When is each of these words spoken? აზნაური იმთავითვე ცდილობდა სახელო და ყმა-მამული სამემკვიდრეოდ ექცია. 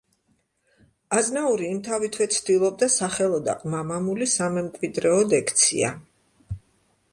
აზნაური 1.19 1.67
იმთავითვე 1.73 2.27
ცდილობდა 2.37 2.89
სახელო 2.95 3.39
და 3.49 3.57
ყმა-მამული 3.61 4.31
სამემკვიდრეოდ 4.35 5.39
ექცია. 5.43 5.95